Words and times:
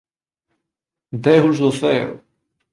Deus 1.25 1.55
do 1.63 1.71
ceo! 1.79 2.11